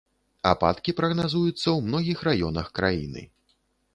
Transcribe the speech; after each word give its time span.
Ападкі 0.51 0.93
прагназуюцца 0.99 1.51
ў 1.57 1.79
многіх 1.89 2.23
раёнах 2.31 2.73
краіны. 2.79 3.21